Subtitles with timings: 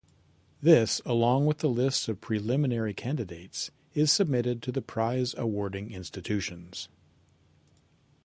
[0.63, 6.89] This, along with the list of preliminary candidates, is submitted to the prize-awarding institutions.